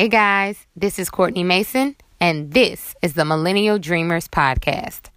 Hey 0.00 0.08
guys, 0.08 0.66
this 0.74 0.98
is 0.98 1.10
Courtney 1.10 1.44
Mason, 1.44 1.94
and 2.18 2.54
this 2.54 2.94
is 3.02 3.12
the 3.12 3.26
Millennial 3.26 3.78
Dreamers 3.78 4.28
Podcast. 4.28 5.10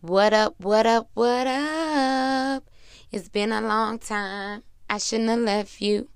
What 0.00 0.32
up, 0.32 0.56
what 0.58 0.86
up, 0.86 1.10
what 1.14 1.46
up? 1.46 2.64
It's 3.12 3.28
been 3.28 3.52
a 3.52 3.60
long 3.60 4.00
time. 4.00 4.64
I 4.90 4.98
shouldn't 4.98 5.28
have 5.28 5.38
left 5.38 5.80
you 5.80 6.08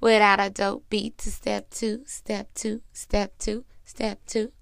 without 0.00 0.38
a 0.38 0.50
dope 0.50 0.88
beat 0.88 1.18
to 1.18 1.32
step 1.32 1.70
two, 1.70 2.04
step 2.06 2.54
two, 2.54 2.82
step 2.92 3.36
two, 3.40 3.64
step 3.84 4.20
two. 4.24 4.52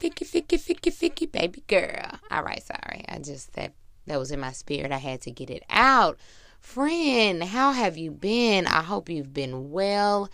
Ficky, 0.00 0.24
ficky, 0.24 0.58
ficky, 0.58 0.92
ficky, 0.92 1.30
baby 1.30 1.62
girl. 1.66 2.18
All 2.30 2.42
right, 2.42 2.62
sorry. 2.62 3.04
I 3.08 3.18
just, 3.18 3.54
that, 3.54 3.72
that 4.06 4.18
was 4.18 4.30
in 4.30 4.40
my 4.40 4.52
spirit. 4.52 4.92
I 4.92 4.98
had 4.98 5.20
to 5.22 5.30
get 5.30 5.50
it 5.50 5.64
out. 5.70 6.18
Friend, 6.60 7.42
how 7.42 7.72
have 7.72 7.96
you 7.96 8.10
been? 8.10 8.66
I 8.66 8.82
hope 8.82 9.08
you've 9.08 9.34
been 9.34 9.70
well. 9.70 10.28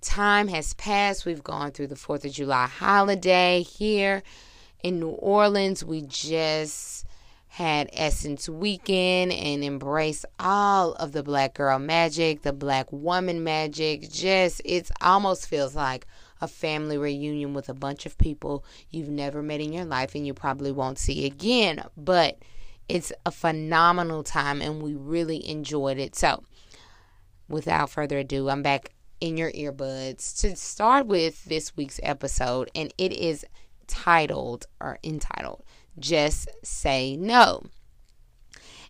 Time 0.00 0.48
has 0.48 0.74
passed. 0.74 1.24
We've 1.24 1.42
gone 1.42 1.72
through 1.72 1.88
the 1.88 1.94
4th 1.94 2.24
of 2.24 2.32
July 2.32 2.66
holiday 2.66 3.62
here 3.62 4.22
in 4.82 5.00
New 5.00 5.08
Orleans. 5.08 5.84
We 5.84 6.02
just 6.02 7.06
had 7.56 7.88
Essence 7.94 8.50
Weekend 8.50 9.32
and 9.32 9.64
embraced 9.64 10.26
all 10.38 10.92
of 10.92 11.12
the 11.12 11.22
black 11.22 11.54
girl 11.54 11.78
magic, 11.78 12.42
the 12.42 12.52
black 12.52 12.92
woman 12.92 13.42
magic. 13.42 14.10
Just, 14.10 14.60
it 14.62 14.90
almost 15.00 15.48
feels 15.48 15.74
like 15.74 16.06
a 16.42 16.48
family 16.48 16.98
reunion 16.98 17.54
with 17.54 17.70
a 17.70 17.74
bunch 17.74 18.04
of 18.04 18.18
people 18.18 18.62
you've 18.90 19.08
never 19.08 19.42
met 19.42 19.62
in 19.62 19.72
your 19.72 19.86
life 19.86 20.14
and 20.14 20.26
you 20.26 20.34
probably 20.34 20.70
won't 20.70 20.98
see 20.98 21.24
again. 21.24 21.82
But 21.96 22.36
it's 22.90 23.10
a 23.24 23.30
phenomenal 23.30 24.22
time 24.22 24.60
and 24.60 24.82
we 24.82 24.94
really 24.94 25.48
enjoyed 25.48 25.96
it. 25.96 26.14
So, 26.14 26.44
without 27.48 27.88
further 27.88 28.18
ado, 28.18 28.50
I'm 28.50 28.62
back 28.62 28.92
in 29.18 29.38
your 29.38 29.50
earbuds 29.52 30.38
to 30.42 30.54
start 30.56 31.06
with 31.06 31.42
this 31.46 31.74
week's 31.74 32.00
episode, 32.02 32.70
and 32.74 32.92
it 32.98 33.14
is 33.14 33.46
titled 33.86 34.66
or 34.78 34.98
entitled 35.02 35.64
Just 35.98 36.48
Say 36.62 37.16
No. 37.16 37.64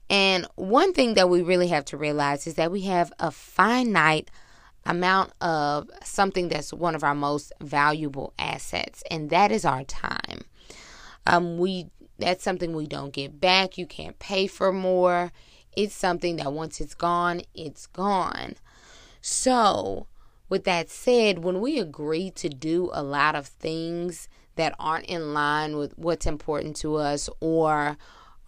And 0.08 0.46
one 0.54 0.92
thing 0.92 1.14
that 1.14 1.28
we 1.28 1.42
really 1.42 1.68
have 1.68 1.84
to 1.86 1.96
realize 1.96 2.46
is 2.46 2.54
that 2.54 2.70
we 2.70 2.82
have 2.82 3.12
a 3.18 3.30
finite 3.30 4.30
amount 4.84 5.32
of 5.40 5.90
something 6.04 6.48
that's 6.48 6.72
one 6.72 6.94
of 6.94 7.02
our 7.02 7.14
most 7.14 7.52
valuable 7.60 8.32
assets, 8.38 9.02
and 9.10 9.30
that 9.30 9.50
is 9.50 9.64
our 9.64 9.82
time. 9.82 10.42
Um, 11.26 11.58
we 11.58 11.88
that's 12.18 12.44
something 12.44 12.74
we 12.74 12.86
don't 12.86 13.12
get 13.12 13.40
back. 13.40 13.76
You 13.76 13.86
can't 13.86 14.18
pay 14.18 14.46
for 14.46 14.72
more. 14.72 15.32
It's 15.76 15.94
something 15.94 16.36
that 16.36 16.52
once 16.52 16.80
it's 16.80 16.94
gone, 16.94 17.42
it's 17.54 17.86
gone. 17.86 18.54
So, 19.20 20.06
with 20.48 20.64
that 20.64 20.88
said, 20.88 21.40
when 21.40 21.60
we 21.60 21.78
agree 21.78 22.30
to 22.30 22.48
do 22.48 22.90
a 22.94 23.02
lot 23.02 23.34
of 23.34 23.46
things 23.46 24.28
that 24.56 24.74
aren't 24.78 25.06
in 25.06 25.32
line 25.32 25.76
with 25.76 25.96
what's 25.96 26.26
important 26.26 26.76
to 26.76 26.96
us 26.96 27.28
or 27.40 27.96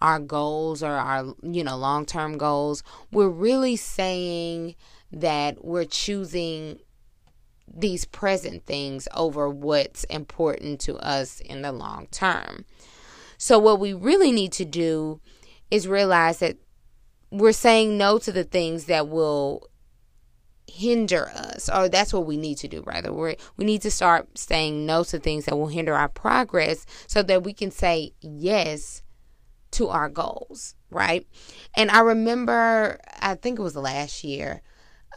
our 0.01 0.19
goals 0.19 0.83
or 0.83 0.91
our, 0.91 1.33
you 1.41 1.63
know, 1.63 1.77
long-term 1.77 2.37
goals, 2.37 2.83
we're 3.11 3.29
really 3.29 3.75
saying 3.75 4.75
that 5.11 5.63
we're 5.63 5.85
choosing 5.85 6.79
these 7.71 8.05
present 8.05 8.65
things 8.65 9.07
over 9.15 9.49
what's 9.49 10.03
important 10.05 10.79
to 10.81 10.97
us 10.97 11.39
in 11.41 11.61
the 11.61 11.71
long 11.71 12.07
term. 12.11 12.65
So, 13.37 13.59
what 13.59 13.79
we 13.79 13.93
really 13.93 14.31
need 14.31 14.51
to 14.53 14.65
do 14.65 15.21
is 15.69 15.87
realize 15.87 16.39
that 16.39 16.57
we're 17.31 17.51
saying 17.51 17.97
no 17.97 18.17
to 18.19 18.31
the 18.31 18.43
things 18.43 18.85
that 18.85 19.07
will 19.07 19.68
hinder 20.69 21.29
us 21.29 21.69
or 21.69 21.89
that's 21.89 22.13
what 22.13 22.25
we 22.25 22.37
need 22.37 22.55
to 22.55 22.67
do 22.67 22.83
rather 22.85 23.11
we 23.11 23.35
we 23.57 23.65
need 23.65 23.81
to 23.81 23.91
start 23.91 24.37
saying 24.37 24.85
no 24.85 25.03
to 25.03 25.19
things 25.19 25.45
that 25.45 25.57
will 25.57 25.67
hinder 25.67 25.93
our 25.93 26.09
progress 26.09 26.85
so 27.07 27.23
that 27.23 27.43
we 27.43 27.53
can 27.53 27.71
say 27.71 28.13
yes 28.21 29.03
to 29.71 29.89
our 29.89 30.09
goals 30.09 30.75
right 30.89 31.27
and 31.75 31.91
i 31.91 31.99
remember 31.99 32.99
i 33.19 33.35
think 33.35 33.59
it 33.59 33.63
was 33.63 33.75
last 33.75 34.23
year 34.23 34.61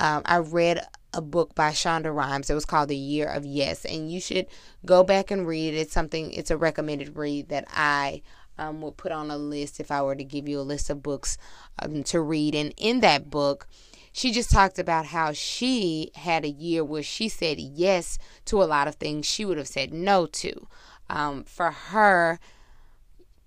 um, 0.00 0.22
I 0.24 0.38
read 0.38 0.80
a 1.12 1.20
book 1.20 1.54
by 1.54 1.70
Shonda 1.70 2.14
Rhimes. 2.14 2.48
It 2.48 2.54
was 2.54 2.64
called 2.64 2.88
The 2.88 2.96
Year 2.96 3.28
of 3.28 3.44
Yes, 3.44 3.84
and 3.84 4.10
you 4.10 4.20
should 4.20 4.46
go 4.86 5.04
back 5.04 5.30
and 5.30 5.46
read 5.46 5.74
it. 5.74 5.78
It's 5.78 5.92
something. 5.92 6.32
It's 6.32 6.50
a 6.50 6.56
recommended 6.56 7.16
read 7.16 7.48
that 7.50 7.66
I 7.70 8.22
um, 8.58 8.80
would 8.82 8.96
put 8.96 9.12
on 9.12 9.30
a 9.30 9.36
list 9.36 9.80
if 9.80 9.90
I 9.90 10.02
were 10.02 10.14
to 10.14 10.24
give 10.24 10.48
you 10.48 10.60
a 10.60 10.62
list 10.62 10.90
of 10.90 11.02
books 11.02 11.36
um, 11.78 12.02
to 12.04 12.20
read. 12.20 12.54
And 12.54 12.72
in 12.76 13.00
that 13.00 13.30
book, 13.30 13.66
she 14.12 14.30
just 14.30 14.50
talked 14.50 14.78
about 14.78 15.06
how 15.06 15.32
she 15.32 16.10
had 16.14 16.44
a 16.44 16.50
year 16.50 16.84
where 16.84 17.02
she 17.02 17.28
said 17.28 17.58
yes 17.58 18.18
to 18.44 18.62
a 18.62 18.64
lot 18.64 18.86
of 18.86 18.96
things 18.96 19.26
she 19.26 19.44
would 19.44 19.58
have 19.58 19.68
said 19.68 19.92
no 19.92 20.26
to. 20.26 20.66
Um, 21.08 21.44
for 21.44 21.70
her, 21.70 22.38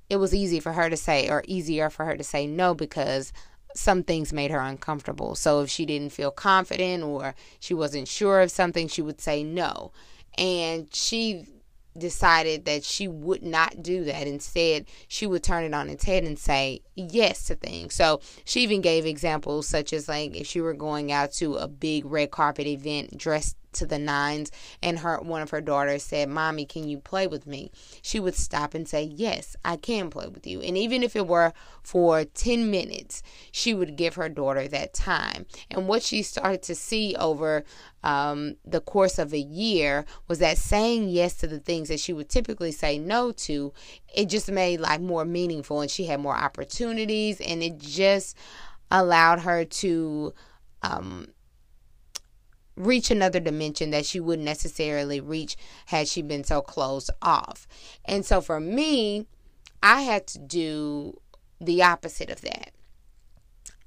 it 0.09 0.17
was 0.17 0.33
easy 0.33 0.59
for 0.59 0.73
her 0.73 0.89
to 0.89 0.97
say, 0.97 1.29
or 1.29 1.43
easier 1.47 1.89
for 1.89 2.05
her 2.05 2.17
to 2.17 2.23
say 2.23 2.47
no 2.47 2.73
because 2.73 3.31
some 3.75 4.03
things 4.03 4.33
made 4.33 4.51
her 4.51 4.59
uncomfortable. 4.59 5.35
So 5.35 5.61
if 5.61 5.69
she 5.69 5.85
didn't 5.85 6.13
feel 6.13 6.31
confident 6.31 7.03
or 7.03 7.35
she 7.59 7.73
wasn't 7.73 8.07
sure 8.07 8.41
of 8.41 8.49
something, 8.49 8.87
she 8.87 9.01
would 9.01 9.21
say 9.21 9.43
no. 9.43 9.91
And 10.37 10.93
she 10.93 11.45
decided 11.97 12.65
that 12.65 12.83
she 12.83 13.07
would 13.07 13.43
not 13.43 13.81
do 13.81 14.03
that. 14.05 14.27
Instead, 14.27 14.85
she 15.07 15.27
would 15.27 15.43
turn 15.43 15.63
it 15.63 15.73
on 15.73 15.89
its 15.89 16.03
head 16.03 16.23
and 16.23 16.37
say 16.37 16.81
yes 16.95 17.45
to 17.45 17.55
things. 17.55 17.93
So 17.93 18.21
she 18.43 18.61
even 18.61 18.81
gave 18.81 19.05
examples 19.05 19.67
such 19.67 19.93
as 19.93 20.07
like 20.07 20.35
if 20.35 20.47
she 20.47 20.61
were 20.61 20.73
going 20.73 21.11
out 21.11 21.31
to 21.33 21.55
a 21.55 21.67
big 21.67 22.05
red 22.05 22.31
carpet 22.31 22.67
event 22.67 23.17
dressed 23.17 23.57
to 23.75 23.85
the 23.85 23.99
nines 23.99 24.51
and 24.81 24.99
her 24.99 25.19
one 25.19 25.41
of 25.41 25.51
her 25.51 25.61
daughters 25.61 26.03
said 26.03 26.29
mommy 26.29 26.65
can 26.65 26.87
you 26.87 26.97
play 26.99 27.27
with 27.27 27.45
me? 27.47 27.71
She 28.01 28.19
would 28.19 28.35
stop 28.35 28.73
and 28.73 28.87
say 28.87 29.03
yes 29.03 29.55
i 29.63 29.75
can 29.77 30.09
play 30.09 30.27
with 30.27 30.45
you. 30.47 30.61
And 30.61 30.77
even 30.77 31.03
if 31.03 31.15
it 31.15 31.27
were 31.27 31.53
for 31.83 32.23
10 32.23 32.71
minutes 32.71 33.21
she 33.51 33.73
would 33.73 33.95
give 33.95 34.15
her 34.15 34.29
daughter 34.29 34.67
that 34.67 34.93
time. 34.93 35.45
And 35.69 35.87
what 35.87 36.03
she 36.03 36.23
started 36.23 36.61
to 36.63 36.75
see 36.75 37.15
over 37.17 37.63
um, 38.03 38.55
the 38.63 38.81
course 38.81 39.17
of 39.17 39.33
a 39.33 39.39
year 39.39 40.05
was 40.27 40.39
that 40.39 40.57
saying 40.57 41.09
yes 41.09 41.33
to 41.35 41.47
the 41.47 41.59
things 41.59 41.89
that 41.89 41.99
she 41.99 42.13
would 42.13 42.29
typically 42.29 42.71
say 42.71 42.99
no 42.99 43.31
to 43.31 43.73
it 44.13 44.29
just 44.29 44.49
made 44.51 44.79
life 44.79 45.01
more 45.01 45.25
meaningful 45.25 45.81
and 45.81 45.91
she 45.91 46.05
had 46.05 46.19
more 46.19 46.35
opportunities 46.35 47.41
and 47.41 47.63
it 47.63 47.77
just 47.79 48.37
allowed 48.91 49.39
her 49.39 49.65
to 49.65 50.33
um, 50.83 51.27
reach 52.75 53.11
another 53.11 53.39
dimension 53.39 53.91
that 53.91 54.05
she 54.05 54.19
wouldn't 54.19 54.45
necessarily 54.45 55.19
reach 55.19 55.55
had 55.87 56.07
she 56.07 56.21
been 56.21 56.43
so 56.43 56.61
closed 56.61 57.09
off. 57.21 57.67
And 58.05 58.25
so 58.25 58.41
for 58.41 58.59
me, 58.59 59.25
I 59.81 60.01
had 60.01 60.27
to 60.27 60.39
do 60.39 61.19
the 61.59 61.83
opposite 61.83 62.29
of 62.29 62.41
that. 62.41 62.71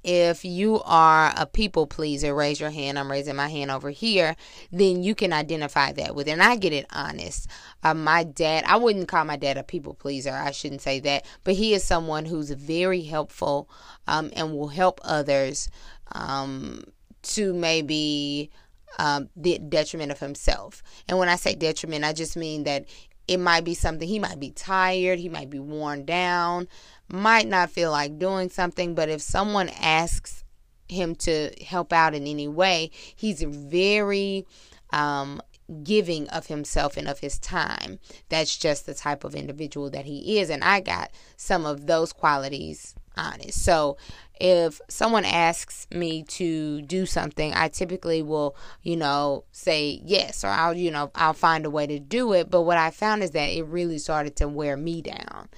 If 0.01 0.45
you 0.45 0.81
are 0.85 1.33
a 1.35 1.45
people 1.45 1.85
pleaser, 1.85 2.33
raise 2.33 2.61
your 2.61 2.69
hand. 2.69 2.97
I'm 2.97 3.11
raising 3.11 3.35
my 3.35 3.49
hand 3.49 3.69
over 3.69 3.89
here. 3.89 4.37
Then 4.71 5.03
you 5.03 5.13
can 5.13 5.33
identify 5.33 5.91
that 5.91 6.15
with. 6.15 6.29
And 6.29 6.41
I 6.41 6.55
get 6.55 6.71
it 6.71 6.85
honest. 6.89 7.47
Uh, 7.83 7.93
my 7.93 8.23
dad, 8.23 8.63
I 8.65 8.77
wouldn't 8.77 9.09
call 9.09 9.25
my 9.25 9.35
dad 9.35 9.57
a 9.57 9.63
people 9.63 9.93
pleaser. 9.93 10.31
I 10.31 10.51
shouldn't 10.51 10.81
say 10.81 11.01
that. 11.01 11.25
But 11.43 11.55
he 11.55 11.73
is 11.73 11.83
someone 11.83 12.25
who's 12.25 12.49
very 12.51 13.01
helpful 13.01 13.69
um, 14.07 14.31
and 14.37 14.53
will 14.53 14.69
help 14.69 15.01
others 15.03 15.69
um, 16.13 16.85
to 17.23 17.53
maybe 17.53 18.49
um, 18.97 19.29
the 19.35 19.59
detriment 19.59 20.11
of 20.11 20.19
himself. 20.19 20.81
And 21.07 21.17
when 21.17 21.29
I 21.29 21.35
say 21.35 21.55
detriment, 21.55 22.03
I 22.03 22.13
just 22.13 22.35
mean 22.35 22.63
that 22.63 22.85
it 23.27 23.37
might 23.37 23.63
be 23.63 23.75
something 23.75 24.07
he 24.07 24.19
might 24.19 24.39
be 24.39 24.51
tired, 24.51 25.19
he 25.19 25.29
might 25.29 25.49
be 25.49 25.59
worn 25.59 26.03
down, 26.03 26.67
might 27.07 27.47
not 27.47 27.69
feel 27.69 27.91
like 27.91 28.17
doing 28.17 28.49
something, 28.49 28.95
but 28.95 29.09
if 29.09 29.21
someone 29.21 29.69
asks 29.69 30.43
him 30.87 31.13
to 31.13 31.51
help 31.63 31.93
out 31.93 32.15
in 32.15 32.25
any 32.25 32.47
way, 32.47 32.89
he's 33.15 33.43
very 33.43 34.47
um, 34.91 35.41
giving 35.83 36.27
of 36.29 36.47
himself 36.47 36.97
and 36.97 37.07
of 37.07 37.19
his 37.19 37.37
time. 37.37 37.99
That's 38.29 38.57
just 38.57 38.85
the 38.85 38.95
type 38.95 39.23
of 39.23 39.35
individual 39.35 39.89
that 39.91 40.05
he 40.05 40.39
is. 40.39 40.49
And 40.49 40.63
I 40.63 40.79
got 40.79 41.11
some 41.37 41.65
of 41.65 41.85
those 41.85 42.11
qualities 42.11 42.95
honest. 43.19 43.63
So 43.63 43.97
if 44.39 44.79
someone 44.87 45.25
asks 45.25 45.85
me 45.91 46.23
to 46.23 46.81
do 46.83 47.05
something, 47.05 47.53
I 47.53 47.67
typically 47.67 48.21
will, 48.21 48.55
you 48.81 48.95
know, 48.95 49.43
say 49.51 50.01
yes, 50.05 50.43
or 50.43 50.47
I'll, 50.47 50.73
you 50.73 50.91
know, 50.91 51.11
I'll 51.13 51.33
find 51.33 51.65
a 51.65 51.69
way 51.69 51.87
to 51.87 51.99
do 51.99 52.33
it. 52.33 52.49
But 52.49 52.61
what 52.61 52.77
I 52.77 52.91
found 52.91 53.21
is 53.21 53.31
that 53.31 53.49
it 53.49 53.65
really 53.65 53.97
started 53.97 54.37
to 54.37 54.47
wear 54.47 54.77
me 54.77 55.01
down. 55.01 55.49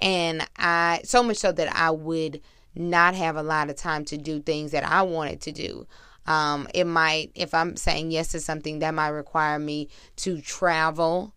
And 0.00 0.46
I, 0.56 1.00
so 1.04 1.22
much 1.22 1.36
so 1.36 1.52
that 1.52 1.74
I 1.76 1.90
would 1.90 2.40
not 2.74 3.14
have 3.14 3.36
a 3.36 3.42
lot 3.42 3.68
of 3.68 3.76
time 3.76 4.04
to 4.06 4.16
do 4.16 4.40
things 4.40 4.72
that 4.72 4.84
I 4.84 5.02
wanted 5.02 5.42
to 5.42 5.52
do. 5.52 5.86
Um, 6.26 6.68
it 6.74 6.84
might, 6.84 7.32
if 7.34 7.52
I'm 7.52 7.76
saying 7.76 8.10
yes 8.10 8.28
to 8.28 8.40
something, 8.40 8.78
that 8.78 8.94
might 8.94 9.08
require 9.08 9.58
me 9.58 9.88
to 10.16 10.40
travel 10.40 11.34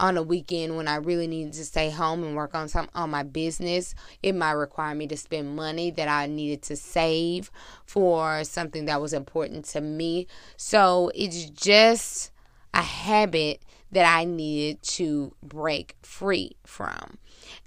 on 0.00 0.16
a 0.16 0.22
weekend 0.22 0.76
when 0.76 0.88
I 0.88 0.96
really 0.96 1.26
needed 1.26 1.52
to 1.54 1.64
stay 1.64 1.90
home 1.90 2.22
and 2.22 2.36
work 2.36 2.54
on 2.54 2.68
some 2.68 2.88
on 2.94 3.10
my 3.10 3.22
business. 3.22 3.94
It 4.22 4.34
might 4.34 4.52
require 4.52 4.94
me 4.94 5.06
to 5.08 5.16
spend 5.16 5.56
money 5.56 5.90
that 5.92 6.08
I 6.08 6.26
needed 6.26 6.62
to 6.62 6.76
save 6.76 7.50
for 7.84 8.44
something 8.44 8.86
that 8.86 9.00
was 9.00 9.12
important 9.12 9.64
to 9.66 9.80
me. 9.80 10.26
So 10.56 11.10
it's 11.14 11.50
just 11.50 12.30
a 12.74 12.82
habit 12.82 13.62
that 13.92 14.04
I 14.04 14.24
needed 14.24 14.82
to 14.82 15.34
break 15.42 15.96
free 16.02 16.56
from. 16.64 17.18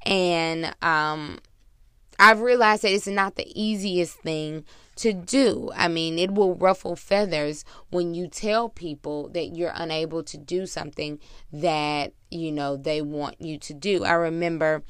And 0.05 0.75
um 0.81 1.39
I've 2.21 2.41
realized 2.41 2.83
that 2.83 2.91
it's 2.91 3.07
not 3.07 3.35
the 3.35 3.51
easiest 3.59 4.19
thing 4.19 4.63
to 4.97 5.11
do. 5.11 5.71
I 5.75 5.87
mean, 5.87 6.19
it 6.19 6.31
will 6.31 6.53
ruffle 6.53 6.95
feathers 6.95 7.65
when 7.89 8.13
you 8.13 8.27
tell 8.27 8.69
people 8.69 9.29
that 9.29 9.55
you're 9.55 9.73
unable 9.73 10.21
to 10.25 10.37
do 10.37 10.67
something 10.67 11.19
that, 11.51 12.13
you 12.29 12.51
know, 12.51 12.77
they 12.77 13.01
want 13.01 13.41
you 13.41 13.57
to 13.57 13.73
do. 13.73 14.03
I 14.03 14.11
remember 14.11 14.83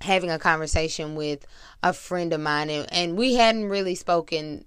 having 0.00 0.32
a 0.32 0.38
conversation 0.38 1.14
with 1.14 1.46
a 1.84 1.92
friend 1.92 2.32
of 2.32 2.40
mine 2.40 2.70
and, 2.70 2.92
and 2.92 3.16
we 3.16 3.34
hadn't 3.34 3.68
really 3.68 3.94
spoken 3.94 4.64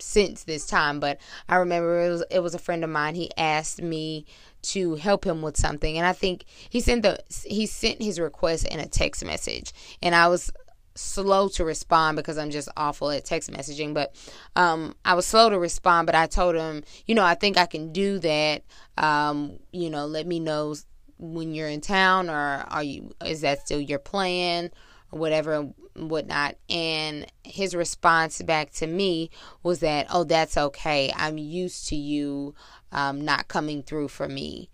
since 0.00 0.44
this 0.44 0.64
time 0.64 1.00
but 1.00 1.18
i 1.48 1.56
remember 1.56 2.00
it 2.04 2.08
was 2.08 2.24
it 2.30 2.38
was 2.38 2.54
a 2.54 2.58
friend 2.58 2.84
of 2.84 2.90
mine 2.90 3.16
he 3.16 3.28
asked 3.36 3.82
me 3.82 4.24
to 4.62 4.94
help 4.94 5.26
him 5.26 5.42
with 5.42 5.56
something 5.56 5.98
and 5.98 6.06
i 6.06 6.12
think 6.12 6.44
he 6.70 6.80
sent 6.80 7.02
the 7.02 7.18
he 7.44 7.66
sent 7.66 8.00
his 8.00 8.20
request 8.20 8.64
in 8.68 8.78
a 8.78 8.86
text 8.86 9.24
message 9.24 9.72
and 10.00 10.14
i 10.14 10.28
was 10.28 10.52
slow 10.98 11.48
to 11.48 11.64
respond 11.64 12.16
because 12.16 12.38
I'm 12.38 12.50
just 12.50 12.68
awful 12.76 13.10
at 13.10 13.24
text 13.24 13.50
messaging. 13.50 13.94
But 13.94 14.14
um, 14.56 14.94
I 15.04 15.14
was 15.14 15.26
slow 15.26 15.48
to 15.50 15.58
respond, 15.58 16.06
but 16.06 16.14
I 16.14 16.26
told 16.26 16.56
him, 16.56 16.82
you 17.06 17.14
know, 17.14 17.24
I 17.24 17.34
think 17.34 17.56
I 17.56 17.66
can 17.66 17.92
do 17.92 18.18
that. 18.18 18.64
Um, 18.96 19.58
you 19.72 19.90
know, 19.90 20.06
let 20.06 20.26
me 20.26 20.40
know 20.40 20.74
when 21.18 21.54
you're 21.54 21.68
in 21.68 21.80
town, 21.80 22.30
or 22.30 22.64
are 22.68 22.82
you? 22.82 23.12
Is 23.24 23.40
that 23.40 23.60
still 23.60 23.80
your 23.80 23.98
plan, 23.98 24.70
or 25.10 25.18
whatever, 25.18 25.52
and 25.52 26.10
whatnot? 26.10 26.56
And 26.68 27.26
his 27.44 27.74
response 27.74 28.42
back 28.42 28.72
to 28.74 28.86
me 28.86 29.30
was 29.62 29.80
that, 29.80 30.06
oh, 30.10 30.24
that's 30.24 30.56
okay. 30.56 31.12
I'm 31.16 31.38
used 31.38 31.88
to 31.88 31.96
you 31.96 32.54
um, 32.92 33.24
not 33.24 33.48
coming 33.48 33.82
through 33.82 34.08
for 34.08 34.28
me 34.28 34.70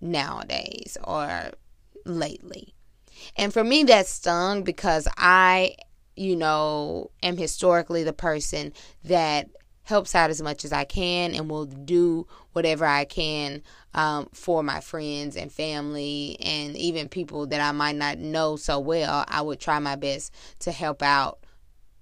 nowadays 0.00 0.96
or 1.04 1.50
lately. 2.04 2.75
And 3.36 3.52
for 3.52 3.64
me, 3.64 3.84
that 3.84 4.06
stung 4.06 4.62
because 4.62 5.08
I, 5.16 5.76
you 6.16 6.36
know, 6.36 7.10
am 7.22 7.36
historically 7.36 8.04
the 8.04 8.12
person 8.12 8.72
that 9.04 9.48
helps 9.86 10.16
out 10.16 10.30
as 10.30 10.42
much 10.42 10.64
as 10.64 10.72
I 10.72 10.84
can 10.84 11.32
and 11.32 11.48
will 11.48 11.66
do 11.66 12.26
whatever 12.52 12.84
I 12.84 13.04
can 13.04 13.62
um, 13.94 14.28
for 14.32 14.62
my 14.64 14.80
friends 14.80 15.36
and 15.36 15.50
family 15.50 16.36
and 16.40 16.76
even 16.76 17.08
people 17.08 17.46
that 17.46 17.60
I 17.60 17.70
might 17.70 17.94
not 17.94 18.18
know 18.18 18.56
so 18.56 18.80
well. 18.80 19.24
I 19.28 19.42
would 19.42 19.60
try 19.60 19.78
my 19.78 19.94
best 19.94 20.34
to 20.60 20.72
help 20.72 21.02
out 21.02 21.38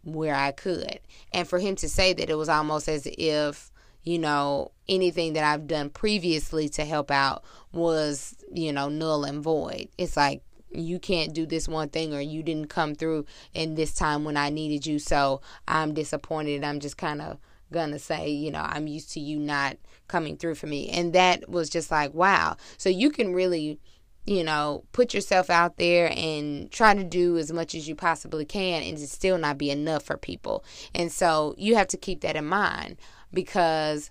where 0.03 0.35
I 0.35 0.53
could. 0.53 0.99
And 1.33 1.47
for 1.47 1.59
him 1.59 1.77
to 1.77 1.89
say 1.89 2.15
that 2.15 2.31
it 2.31 2.37
was 2.37 2.49
almost 2.49 2.89
as 2.89 3.07
if, 3.07 3.71
you 4.03 4.19
know, 4.19 4.73
anything 4.89 5.35
that 5.35 5.45
I've 5.45 5.67
done 5.67 5.91
previously 5.91 6.71
to 6.71 6.87
help 6.87 7.11
out 7.11 7.45
was, 7.73 8.35
you 8.51 8.73
know, 8.73 8.89
null 8.89 9.25
and 9.25 9.43
void. 9.43 9.89
It's 9.99 10.17
like, 10.17 10.43
you 10.75 10.99
can't 10.99 11.33
do 11.33 11.47
this 11.47 11.69
one 11.69 11.89
thing 11.89 12.15
or 12.15 12.21
you 12.21 12.43
didn't 12.43 12.69
come 12.69 12.95
through 12.95 13.27
in 13.53 13.75
this 13.75 13.95
time 13.95 14.25
when 14.25 14.37
I 14.37 14.51
needed 14.51 14.87
you. 14.87 14.99
So 14.99 15.41
I'm 15.67 15.95
disappointed. 15.95 16.65
I'm 16.65 16.81
just 16.81 16.97
kind 16.97 17.21
of 17.21 17.39
gonna 17.73 17.99
say, 17.99 18.31
you 18.31 18.51
know, 18.51 18.65
I'm 18.67 18.87
used 18.87 19.13
to 19.13 19.21
you 19.21 19.39
not 19.39 19.77
coming 20.09 20.37
through 20.37 20.55
for 20.55 20.67
me. 20.67 20.89
And 20.91 21.13
that 21.13 21.49
was 21.49 21.71
just 21.71 21.91
like, 21.91 22.15
wow. 22.15 22.57
So 22.79 22.89
you 22.89 23.11
can 23.11 23.35
really, 23.35 23.81
you 24.27 24.45
know, 24.45 24.85
put 24.93 25.13
yourself 25.13 25.51
out 25.51 25.77
there 25.77 26.13
and 26.17 26.71
try 26.71 26.95
to 26.95 27.05
do 27.05 27.37
as 27.37 27.53
much 27.53 27.75
as 27.75 27.89
you 27.89 27.95
possibly 27.95 28.45
can 28.45 28.83
and 28.83 28.99
still 29.01 29.39
not 29.39 29.59
be 29.59 29.71
enough 29.71 30.05
for 30.05 30.17
people. 30.17 30.65
And 30.95 31.11
so 31.11 31.55
you 31.59 31.75
have 31.77 31.89
to 31.89 31.97
keep 31.97 32.21
that 32.21 32.37
in 32.37 32.47
mind 32.47 32.97
because 33.33 34.11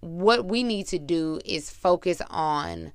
what 0.00 0.46
we 0.46 0.62
need 0.62 0.86
to 0.88 0.98
do 0.98 1.40
is 1.44 1.70
focus 1.70 2.22
on 2.30 2.92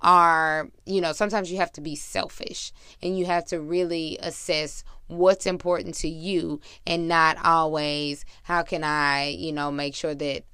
are, 0.00 0.68
you 0.84 1.00
know, 1.00 1.12
sometimes 1.12 1.50
you 1.50 1.58
have 1.58 1.72
to 1.72 1.80
be 1.80 1.96
selfish 1.96 2.72
and 3.02 3.18
you 3.18 3.26
have 3.26 3.44
to 3.46 3.60
really 3.60 4.18
assess 4.20 4.84
what's 5.08 5.46
important 5.46 5.94
to 5.96 6.08
you 6.08 6.60
and 6.86 7.08
not 7.08 7.36
always 7.44 8.24
how 8.42 8.62
can 8.62 8.84
I, 8.84 9.28
you 9.28 9.52
know, 9.52 9.70
make 9.70 9.94
sure 9.94 10.14
that 10.14 10.44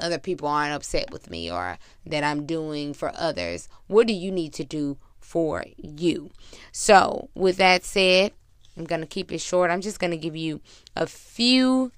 other 0.00 0.18
people 0.18 0.48
aren't 0.48 0.72
upset 0.72 1.10
with 1.10 1.30
me 1.30 1.50
or 1.50 1.78
that 2.06 2.24
I'm 2.24 2.46
doing 2.46 2.94
for 2.94 3.12
others. 3.14 3.68
What 3.88 4.06
do 4.06 4.14
you 4.14 4.30
need 4.30 4.52
to 4.54 4.64
do 4.64 4.96
for 5.18 5.64
you? 5.76 6.30
So, 6.72 7.28
with 7.34 7.58
that 7.58 7.84
said, 7.84 8.32
I'm 8.76 8.84
going 8.84 9.02
to 9.02 9.06
keep 9.06 9.30
it 9.30 9.40
short. 9.40 9.70
I'm 9.70 9.82
just 9.82 10.00
going 10.00 10.12
to 10.12 10.16
give 10.16 10.36
you 10.36 10.60
a 10.96 11.06
few 11.06 11.92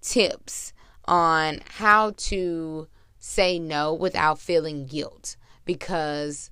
tips 0.00 0.72
on 1.04 1.60
how 1.76 2.12
to 2.16 2.88
say 3.18 3.58
no 3.58 3.94
without 3.94 4.38
feeling 4.38 4.86
guilt 4.86 5.36
because 5.64 6.50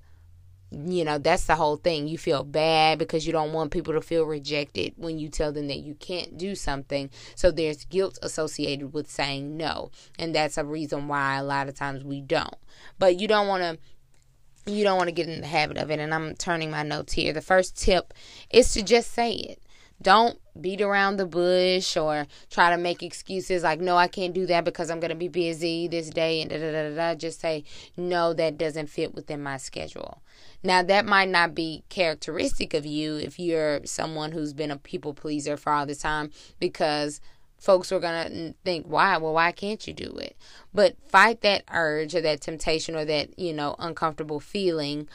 you 0.71 1.03
know 1.03 1.17
that's 1.17 1.45
the 1.45 1.55
whole 1.55 1.77
thing. 1.77 2.07
You 2.07 2.17
feel 2.17 2.43
bad 2.43 2.99
because 2.99 3.25
you 3.25 3.33
don't 3.33 3.53
want 3.53 3.71
people 3.71 3.93
to 3.93 4.01
feel 4.01 4.23
rejected 4.23 4.93
when 4.97 5.17
you 5.17 5.29
tell 5.29 5.51
them 5.51 5.67
that 5.67 5.79
you 5.79 5.95
can't 5.95 6.37
do 6.37 6.55
something. 6.55 7.09
So 7.35 7.51
there's 7.51 7.85
guilt 7.85 8.19
associated 8.21 8.93
with 8.93 9.09
saying 9.09 9.57
no. 9.57 9.91
And 10.19 10.35
that's 10.35 10.57
a 10.57 10.65
reason 10.65 11.07
why 11.07 11.37
a 11.37 11.43
lot 11.43 11.69
of 11.69 11.75
times 11.75 12.03
we 12.03 12.21
don't. 12.21 12.55
But 12.99 13.19
you 13.19 13.27
don't 13.27 13.47
want 13.47 13.63
to 13.63 14.71
you 14.71 14.83
don't 14.83 14.97
want 14.97 15.07
to 15.07 15.13
get 15.13 15.27
in 15.27 15.41
the 15.41 15.47
habit 15.47 15.77
of 15.77 15.89
it. 15.89 15.99
And 15.99 16.13
i'm 16.13 16.35
turning 16.35 16.69
my 16.69 16.83
notes 16.83 17.13
here. 17.13 17.33
The 17.33 17.41
first 17.41 17.75
tip 17.75 18.13
is 18.51 18.71
to 18.73 18.83
just 18.83 19.11
say 19.11 19.31
it 19.31 19.61
don't 20.01 20.39
beat 20.59 20.81
around 20.81 21.17
the 21.17 21.25
bush 21.25 21.95
or 21.97 22.27
try 22.49 22.69
to 22.69 22.77
make 22.77 23.03
excuses 23.03 23.63
like, 23.63 23.79
no, 23.79 23.95
I 23.95 24.07
can't 24.07 24.33
do 24.33 24.45
that 24.47 24.65
because 24.65 24.89
I'm 24.89 24.99
going 24.99 25.09
to 25.09 25.15
be 25.15 25.27
busy 25.27 25.87
this 25.87 26.09
day 26.09 26.41
and 26.41 26.49
da 26.49 26.57
da 26.57 26.71
da 26.71 26.95
da. 26.95 27.15
Just 27.15 27.39
say, 27.39 27.63
no, 27.97 28.33
that 28.33 28.57
doesn't 28.57 28.87
fit 28.87 29.13
within 29.13 29.41
my 29.41 29.57
schedule. 29.57 30.21
Now, 30.63 30.83
that 30.83 31.05
might 31.05 31.29
not 31.29 31.55
be 31.55 31.83
characteristic 31.89 32.73
of 32.73 32.85
you 32.85 33.15
if 33.15 33.39
you're 33.39 33.85
someone 33.85 34.31
who's 34.33 34.53
been 34.53 34.71
a 34.71 34.77
people 34.77 35.13
pleaser 35.13 35.55
for 35.55 35.71
all 35.71 35.85
this 35.85 35.99
time 35.99 36.31
because 36.59 37.21
folks 37.57 37.91
are 37.91 37.99
going 37.99 38.31
to 38.31 38.53
think, 38.65 38.85
why? 38.85 39.17
Well, 39.17 39.33
why 39.33 39.51
can't 39.51 39.85
you 39.85 39.93
do 39.93 40.17
it? 40.17 40.35
But 40.73 40.95
fight 41.07 41.41
that 41.41 41.63
urge 41.71 42.15
or 42.15 42.21
that 42.21 42.41
temptation 42.41 42.95
or 42.95 43.05
that, 43.05 43.37
you 43.37 43.53
know, 43.53 43.75
uncomfortable 43.79 44.39
feeling 44.39 45.07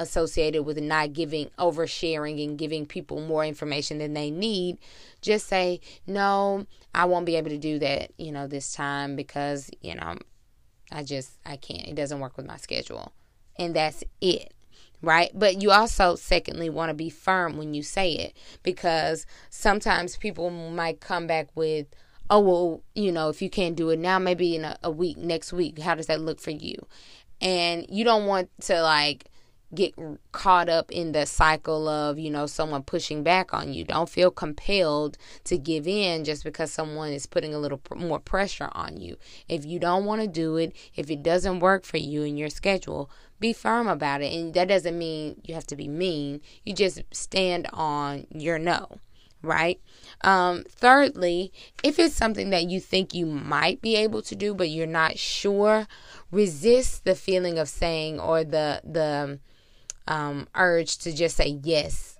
associated 0.00 0.64
with 0.64 0.78
not 0.78 1.12
giving, 1.12 1.50
oversharing, 1.58 2.42
and 2.42 2.58
giving 2.58 2.86
people 2.86 3.20
more 3.20 3.44
information 3.44 3.98
than 3.98 4.14
they 4.14 4.30
need, 4.30 4.78
just 5.20 5.46
say, 5.46 5.80
no, 6.06 6.66
I 6.94 7.04
won't 7.04 7.26
be 7.26 7.36
able 7.36 7.50
to 7.50 7.58
do 7.58 7.78
that, 7.78 8.10
you 8.18 8.32
know, 8.32 8.48
this 8.48 8.72
time 8.72 9.14
because, 9.14 9.70
you 9.80 9.94
know, 9.94 10.16
I 10.90 11.04
just, 11.04 11.38
I 11.46 11.56
can't. 11.56 11.86
It 11.86 11.94
doesn't 11.94 12.18
work 12.18 12.36
with 12.36 12.46
my 12.46 12.56
schedule. 12.56 13.12
And 13.56 13.76
that's 13.76 14.02
it 14.20 14.52
right? 15.02 15.30
But 15.34 15.62
you 15.62 15.70
also, 15.70 16.14
secondly, 16.14 16.68
want 16.68 16.90
to 16.90 16.94
be 16.94 17.10
firm 17.10 17.56
when 17.56 17.74
you 17.74 17.82
say 17.82 18.12
it 18.12 18.36
because 18.62 19.26
sometimes 19.48 20.16
people 20.16 20.50
might 20.50 21.00
come 21.00 21.26
back 21.26 21.48
with, 21.54 21.86
oh, 22.28 22.40
well, 22.40 22.82
you 22.94 23.10
know, 23.10 23.28
if 23.28 23.40
you 23.40 23.50
can't 23.50 23.76
do 23.76 23.90
it 23.90 23.98
now, 23.98 24.18
maybe 24.18 24.54
in 24.56 24.64
a, 24.64 24.78
a 24.82 24.90
week, 24.90 25.16
next 25.16 25.52
week, 25.52 25.78
how 25.78 25.94
does 25.94 26.06
that 26.06 26.20
look 26.20 26.40
for 26.40 26.50
you? 26.50 26.76
And 27.40 27.86
you 27.88 28.04
don't 28.04 28.26
want 28.26 28.50
to 28.62 28.82
like 28.82 29.26
get 29.74 29.94
caught 30.32 30.68
up 30.68 30.90
in 30.90 31.12
the 31.12 31.26
cycle 31.26 31.88
of, 31.88 32.18
you 32.18 32.30
know, 32.30 32.46
someone 32.46 32.82
pushing 32.82 33.22
back 33.22 33.54
on 33.54 33.72
you. 33.72 33.84
Don't 33.84 34.08
feel 34.08 34.30
compelled 34.30 35.16
to 35.44 35.56
give 35.58 35.86
in 35.86 36.24
just 36.24 36.44
because 36.44 36.72
someone 36.72 37.12
is 37.12 37.26
putting 37.26 37.54
a 37.54 37.58
little 37.58 37.80
more 37.94 38.18
pressure 38.18 38.68
on 38.72 38.96
you. 38.96 39.16
If 39.48 39.64
you 39.64 39.78
don't 39.78 40.04
want 40.04 40.22
to 40.22 40.26
do 40.26 40.56
it, 40.56 40.74
if 40.96 41.10
it 41.10 41.22
doesn't 41.22 41.60
work 41.60 41.84
for 41.84 41.98
you 41.98 42.22
in 42.22 42.36
your 42.36 42.50
schedule, 42.50 43.10
be 43.38 43.52
firm 43.52 43.86
about 43.86 44.22
it. 44.22 44.32
And 44.32 44.52
that 44.54 44.68
doesn't 44.68 44.98
mean 44.98 45.40
you 45.44 45.54
have 45.54 45.66
to 45.68 45.76
be 45.76 45.88
mean. 45.88 46.40
You 46.64 46.74
just 46.74 47.02
stand 47.12 47.68
on 47.72 48.26
your 48.30 48.58
no 48.58 48.98
right? 49.42 49.80
Um, 50.22 50.64
thirdly, 50.68 51.52
if 51.82 51.98
it's 51.98 52.14
something 52.14 52.50
that 52.50 52.68
you 52.68 52.80
think 52.80 53.14
you 53.14 53.26
might 53.26 53.80
be 53.80 53.96
able 53.96 54.22
to 54.22 54.36
do 54.36 54.54
but 54.54 54.68
you're 54.68 54.86
not 54.86 55.18
sure, 55.18 55.86
resist 56.30 57.04
the 57.04 57.14
feeling 57.14 57.58
of 57.58 57.68
saying 57.68 58.20
or 58.20 58.44
the 58.44 58.82
the 58.84 59.38
um, 60.08 60.48
urge 60.54 60.98
to 60.98 61.12
just 61.12 61.36
say 61.36 61.58
yes 61.62 62.18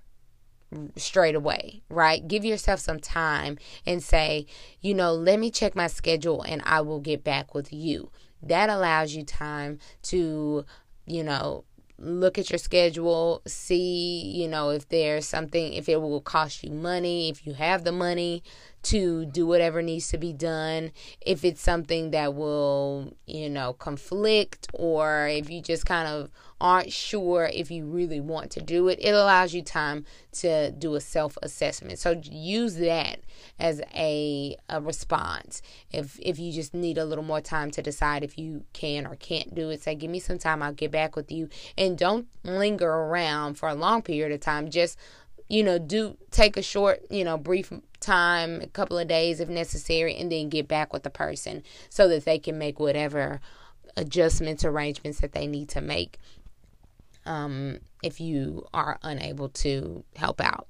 straight 0.96 1.34
away, 1.34 1.82
right? 1.88 2.26
Give 2.26 2.44
yourself 2.44 2.80
some 2.80 3.00
time 3.00 3.58
and 3.87 4.02
say, 4.02 4.46
you 4.80 4.94
know, 4.94 5.12
let 5.12 5.38
me 5.38 5.50
check 5.50 5.75
my 5.75 5.88
schedule 5.88 6.42
and 6.42 6.62
I 6.64 6.80
will 6.80 7.00
get 7.00 7.25
back 7.25 7.54
with 7.54 7.72
you. 7.72 8.10
That 8.42 8.70
allows 8.70 9.14
you 9.14 9.25
time 9.25 9.78
to, 10.04 10.64
you 11.06 11.25
know, 11.25 11.64
look 11.99 12.38
at 12.38 12.50
your 12.50 12.58
schedule, 12.58 13.42
see, 13.46 14.22
you 14.25 14.49
know, 14.49 14.70
if 14.70 14.88
there's 14.88 15.28
something, 15.28 15.75
if 15.75 15.88
it 15.88 16.00
will 16.00 16.20
cost 16.20 16.64
you 16.64 16.70
money, 16.70 17.28
if 17.28 17.46
you 17.46 17.52
have 17.54 17.84
the 17.84 17.92
money 17.92 18.42
to 18.82 19.26
do 19.26 19.46
whatever 19.46 19.82
needs 19.82 20.08
to 20.08 20.18
be 20.18 20.32
done, 20.32 20.92
if 21.20 21.44
it's 21.44 21.60
something 21.60 22.10
that 22.12 22.34
will, 22.34 23.14
you 23.26 23.50
know, 23.50 23.72
conflict, 23.72 24.68
or 24.72 25.28
if 25.28 25.50
you 25.50 25.60
just 25.60 25.87
kind 25.87 26.08
of 26.08 26.30
aren't 26.60 26.92
sure 26.92 27.50
if 27.52 27.70
you 27.70 27.87
really 27.87 28.20
want 28.20 28.50
to 28.50 28.60
do 28.60 28.88
it, 28.88 28.99
it 29.00 29.12
allows 29.12 29.54
you 29.54 29.62
time 29.62 30.04
to 30.32 30.70
do 30.72 30.94
a 30.94 31.00
self 31.00 31.37
assessment. 31.42 31.99
So 31.99 32.20
use 32.25 32.76
that 32.76 33.20
as 33.58 33.80
a, 33.94 34.56
a 34.68 34.80
response. 34.80 35.62
If 35.90 36.18
if 36.20 36.38
you 36.38 36.52
just 36.52 36.75
need 36.75 36.99
a 36.99 37.04
little 37.04 37.25
more 37.25 37.40
time 37.40 37.70
to 37.72 37.82
decide 37.82 38.22
if 38.22 38.38
you 38.38 38.64
can 38.72 39.06
or 39.06 39.16
can't 39.16 39.54
do 39.54 39.70
it, 39.70 39.82
say, 39.82 39.94
give 39.94 40.10
me 40.10 40.20
some 40.20 40.38
time, 40.38 40.62
I'll 40.62 40.72
get 40.72 40.90
back 40.90 41.16
with 41.16 41.30
you. 41.30 41.49
And 41.76 41.96
don't 41.96 42.28
linger 42.44 42.90
around 42.90 43.54
for 43.54 43.68
a 43.68 43.75
long 43.75 44.02
period 44.02 44.32
of 44.32 44.40
time. 44.40 44.70
Just 44.70 44.99
you 45.50 45.64
know, 45.64 45.78
do 45.78 46.16
take 46.30 46.57
a 46.57 46.62
short, 46.62 47.02
you 47.11 47.25
know, 47.25 47.37
brief 47.37 47.73
time, 47.99 48.61
a 48.62 48.69
couple 48.69 48.97
of 48.97 49.09
days 49.09 49.40
if 49.40 49.49
necessary, 49.49 50.14
and 50.16 50.30
then 50.30 50.49
get 50.49 50.69
back 50.69 50.92
with 50.92 51.02
the 51.02 51.11
person 51.11 51.64
so 51.88 52.07
that 52.09 52.25
they 52.25 52.38
can 52.38 52.57
make 52.57 52.78
whatever 52.78 53.40
adjustments, 53.97 54.64
arrangements 54.64 55.21
that 55.21 55.33
they 55.33 55.49
need 55.49 55.69
to 55.69 55.80
make 55.80 56.19
um, 57.26 57.78
if 58.02 58.21
you 58.21 58.64
are 58.73 58.99
unable 59.02 59.49
to 59.49 60.04
help 60.14 60.40
out. 60.40 60.69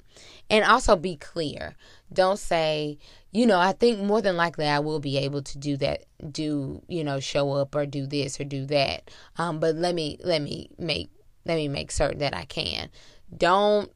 And 0.49 0.65
also 0.65 0.97
be 0.97 1.17
clear. 1.17 1.77
Don't 2.11 2.39
say, 2.39 2.99
you 3.33 3.47
know, 3.47 3.59
I 3.59 3.73
think 3.73 4.01
more 4.01 4.23
than 4.23 4.37
likely 4.37 4.67
I 4.67 4.81
will 4.81 4.99
be 4.99 5.19
able 5.19 5.43
to 5.43 5.59
do 5.59 5.77
that, 5.77 6.05
do, 6.33 6.83
you 6.89 7.05
know, 7.05 7.21
show 7.21 7.53
up 7.53 7.75
or 7.75 7.85
do 7.85 8.07
this 8.07 8.41
or 8.41 8.45
do 8.45 8.65
that. 8.67 9.11
Um, 9.37 9.61
but 9.61 9.77
let 9.77 9.95
me 9.95 10.19
let 10.25 10.41
me 10.41 10.71
make 10.79 11.11
let 11.45 11.57
me 11.57 11.69
make 11.69 11.91
certain 11.91 12.19
that 12.21 12.35
I 12.35 12.47
can. 12.47 12.89
Don't 13.37 13.91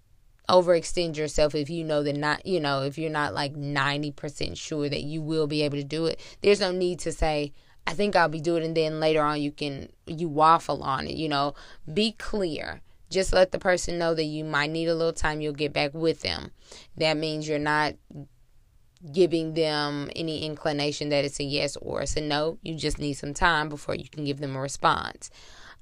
overextend 0.48 1.16
yourself 1.16 1.54
if 1.54 1.70
you 1.70 1.84
know 1.84 2.02
that 2.02 2.16
not 2.16 2.44
you 2.44 2.60
know 2.60 2.82
if 2.82 2.98
you're 2.98 3.10
not 3.10 3.32
like 3.32 3.54
90% 3.54 4.56
sure 4.56 4.88
that 4.88 5.02
you 5.02 5.22
will 5.22 5.46
be 5.46 5.62
able 5.62 5.78
to 5.78 5.84
do 5.84 6.06
it. 6.06 6.20
There's 6.42 6.60
no 6.60 6.72
need 6.72 6.98
to 7.00 7.12
say 7.12 7.52
i 7.86 7.92
think 7.92 8.16
i'll 8.16 8.30
be 8.30 8.40
doing 8.40 8.62
it 8.62 8.66
and 8.66 8.76
then 8.76 8.98
later 8.98 9.20
on 9.20 9.42
you 9.42 9.52
can 9.52 9.86
you 10.06 10.26
waffle 10.26 10.82
on 10.82 11.06
it 11.06 11.16
you 11.16 11.28
know? 11.28 11.54
Be 11.92 12.12
clear. 12.12 12.80
Just 13.10 13.32
let 13.32 13.52
the 13.52 13.58
person 13.58 13.98
know 13.98 14.14
that 14.14 14.24
you 14.24 14.44
might 14.44 14.70
need 14.70 14.88
a 14.88 14.94
little 14.94 15.12
time 15.12 15.40
you'll 15.40 15.52
get 15.52 15.72
back 15.72 15.94
with 15.94 16.22
them. 16.22 16.50
That 16.96 17.16
means 17.16 17.46
you're 17.46 17.58
not 17.58 17.94
giving 19.12 19.54
them 19.54 20.10
any 20.16 20.44
inclination 20.44 21.10
that 21.10 21.24
it's 21.24 21.38
a 21.38 21.44
yes 21.44 21.76
or 21.76 22.02
it's 22.02 22.16
a 22.16 22.20
no. 22.20 22.58
You 22.62 22.74
just 22.74 22.98
need 22.98 23.12
some 23.14 23.34
time 23.34 23.68
before 23.68 23.94
you 23.94 24.08
can 24.08 24.24
give 24.24 24.38
them 24.40 24.56
a 24.56 24.60
response 24.60 25.30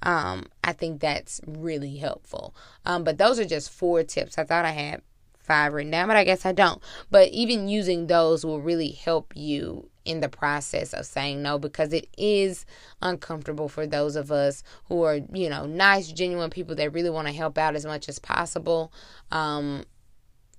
um, 0.02 0.46
I 0.64 0.72
think 0.72 1.00
that's 1.00 1.40
really 1.46 1.96
helpful. 1.96 2.54
Um, 2.84 3.04
but 3.04 3.18
those 3.18 3.38
are 3.38 3.44
just 3.44 3.70
four 3.70 4.02
tips. 4.02 4.38
I 4.38 4.44
thought 4.44 4.64
I 4.64 4.70
had 4.70 5.02
five 5.38 5.72
written 5.72 5.90
down, 5.90 6.08
but 6.08 6.16
I 6.16 6.24
guess 6.24 6.46
I 6.46 6.52
don't. 6.52 6.82
But 7.10 7.28
even 7.30 7.68
using 7.68 8.06
those 8.06 8.44
will 8.44 8.60
really 8.60 8.90
help 8.90 9.32
you 9.34 9.88
in 10.04 10.20
the 10.20 10.28
process 10.28 10.92
of 10.92 11.06
saying 11.06 11.42
no 11.42 11.58
because 11.58 11.92
it 11.92 12.08
is 12.18 12.66
uncomfortable 13.00 13.68
for 13.68 13.86
those 13.86 14.16
of 14.16 14.32
us 14.32 14.62
who 14.86 15.02
are, 15.02 15.20
you 15.32 15.48
know, 15.48 15.64
nice, 15.66 16.10
genuine 16.10 16.50
people 16.50 16.74
that 16.76 16.92
really 16.92 17.10
want 17.10 17.28
to 17.28 17.34
help 17.34 17.56
out 17.56 17.76
as 17.76 17.86
much 17.86 18.08
as 18.08 18.18
possible. 18.18 18.92
Um, 19.30 19.84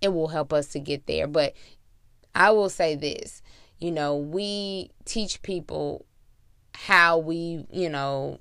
it 0.02 0.10
will 0.10 0.30
help 0.30 0.54
us 0.54 0.68
to 0.70 0.80
get 0.80 1.08
there. 1.08 1.28
But 1.28 1.54
I 2.36 2.52
will 2.52 2.70
say 2.70 2.96
this 2.96 3.42
you 3.84 3.92
know, 3.92 4.16
we 4.16 4.92
teach 5.04 5.42
people 5.42 6.06
how 6.74 7.18
we, 7.18 7.66
you 7.70 7.90
know, 7.90 8.40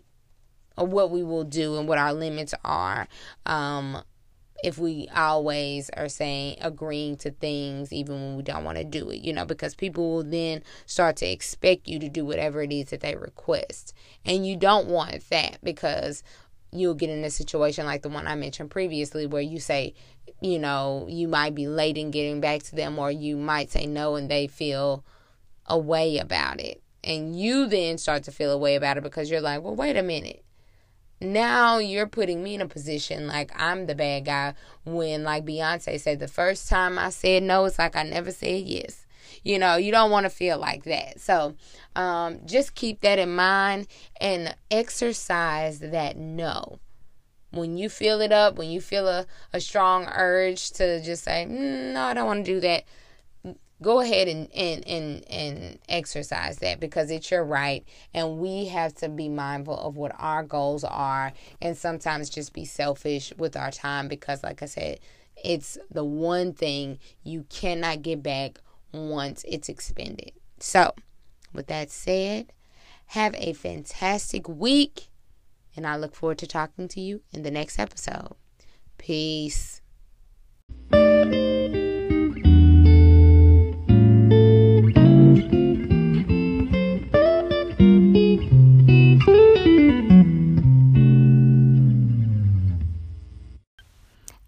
or 0.77 0.87
what 0.87 1.11
we 1.11 1.23
will 1.23 1.45
do 1.45 1.77
and 1.77 1.89
what 1.89 1.99
our 1.99 2.13
limits 2.13 2.55
are. 2.65 3.09
Um, 3.47 4.03
if 4.63 4.79
we 4.79 5.09
always 5.15 5.91
are 5.91 6.09
saying 6.09 6.57
agreeing 6.61 7.17
to 7.17 7.31
things 7.33 7.93
even 7.93 8.15
when 8.15 8.37
we 8.37 8.43
don't 8.43 8.65
want 8.65 8.79
to 8.79 8.85
do 8.85 9.11
it, 9.11 9.21
you 9.21 9.33
know, 9.33 9.45
because 9.45 9.75
people 9.75 10.09
will 10.15 10.23
then 10.23 10.63
start 10.87 11.17
to 11.17 11.27
expect 11.27 11.89
you 11.89 11.99
to 11.99 12.09
do 12.09 12.25
whatever 12.25 12.63
it 12.63 12.73
is 12.73 12.91
that 12.91 13.01
they 13.01 13.17
request. 13.17 13.93
And 14.25 14.47
you 14.47 14.57
don't 14.57 14.87
want 14.87 15.29
that 15.31 15.59
because 15.65 16.23
you'll 16.71 16.95
get 16.95 17.11
in 17.11 17.25
a 17.25 17.31
situation 17.31 17.87
like 17.87 18.03
the 18.03 18.09
one 18.09 18.27
I 18.27 18.37
mentioned 18.37 18.71
previously 18.71 19.27
where 19.27 19.43
you 19.43 19.59
say, 19.59 19.95
you 20.41 20.61
know, 20.61 21.07
you 21.09 21.27
might 21.27 21.55
be 21.55 21.67
late 21.67 21.99
in 21.99 22.13
getting 22.13 22.41
back 22.41 22.63
to 22.65 22.77
them 22.77 22.99
or 22.99 23.11
you 23.11 23.37
might 23.37 23.71
say 23.71 23.87
no 23.87 24.15
and 24.15 24.31
they 24.31 24.47
feel 24.47 25.05
a 25.67 25.77
way 25.77 26.19
about 26.19 26.61
it. 26.61 26.81
And 27.05 27.39
you 27.39 27.67
then 27.67 27.99
start 27.99 28.23
to 28.25 28.31
feel 28.31 28.53
a 28.53 28.59
way 28.59 28.77
about 28.77 28.97
it 28.97 29.03
because 29.03 29.29
you're 29.29 29.41
like, 29.41 29.61
well, 29.63 29.75
wait 29.75 29.97
a 29.97 30.03
minute 30.05 30.45
now 31.23 31.79
you're 31.79 32.07
putting 32.07 32.43
me 32.43 32.55
in 32.55 32.61
a 32.61 32.69
position 32.69 33.27
like 33.27 33.51
I'm 33.55 33.87
the 33.87 33.95
bad 33.95 34.25
guy 34.25 34.55
when 34.85 35.25
like 35.25 35.45
Beyonce 35.45 36.01
said 36.01 36.19
the 36.19 36.29
first 36.29 36.69
time 36.69 36.99
I 36.99 37.11
said 37.11 37.43
no 37.43 37.65
it's 37.65 37.79
like 37.79 37.97
I 37.97 38.03
never 38.03 38.31
said 38.31 38.63
yes. 38.63 39.07
You 39.45 39.59
know, 39.59 39.77
you 39.77 39.91
don't 39.91 40.11
want 40.11 40.25
to 40.25 40.31
feel 40.31 40.59
like 40.59 40.85
that. 40.85 41.21
So, 41.21 41.57
um, 41.97 42.41
just 42.45 42.75
keep 42.75 43.01
that 43.01 43.19
in 43.19 43.35
mind 43.35 43.89
and 44.21 44.55
exercise 44.71 45.81
that 45.81 46.17
no. 46.17 46.79
When 47.51 47.77
you 47.77 47.89
feel 47.89 48.21
it 48.21 48.33
up, 48.33 48.57
when 48.57 48.71
you 48.71 48.81
feel 48.81 49.09
a, 49.09 49.27
a 49.53 49.61
strong 49.61 50.07
urge 50.07 50.71
to 50.73 51.03
just 51.03 51.25
say, 51.25 51.47
mm, 51.49 51.93
no, 51.93 52.05
I 52.05 52.15
don't 52.15 52.27
want 52.27 52.47
to 52.47 52.53
do 52.55 52.61
that, 52.61 52.85
go 53.83 54.01
ahead 54.01 54.29
and, 54.29 54.51
and 54.55 54.87
and 54.87 55.25
and 55.29 55.79
exercise 55.89 56.59
that 56.59 56.81
because 56.81 57.11
it's 57.11 57.31
your 57.31 57.45
right. 57.45 57.85
And 58.15 58.39
we 58.39 58.67
have 58.67 58.95
to 58.97 59.09
be 59.09 59.29
mindful 59.29 59.79
of 59.79 59.97
what 59.97 60.13
our 60.19 60.43
goals 60.43 60.85
are 60.85 61.33
and 61.61 61.77
sometimes 61.77 62.31
just 62.31 62.53
be 62.53 62.65
selfish 62.65 63.33
with 63.37 63.57
our 63.57 63.71
time 63.71 64.09
because 64.09 64.43
like 64.43 64.63
i 64.63 64.67
said 64.67 65.01
it's 65.37 65.79
the 65.91 66.05
one 66.05 66.53
thing 66.53 66.99
you 67.25 67.45
cannot 67.49 68.03
get 68.03 68.23
back 68.23 68.61
once 68.93 69.45
it's 69.49 69.69
expended. 69.69 70.33
So 70.59 70.95
with 71.53 71.67
that 71.67 71.91
said 71.91 72.53
have 73.07 73.35
a 73.37 73.53
fantastic 73.53 74.49
week 74.49 75.09
and 75.77 75.87
i 75.87 75.97
look 75.97 76.15
forward 76.15 76.39
to 76.39 76.47
talking 76.47 76.89
to 76.89 77.01
you 77.01 77.23
in 77.33 77.43
the 77.43 77.51
next 77.51 77.79
episode. 77.79 78.35
Peace 78.97 79.83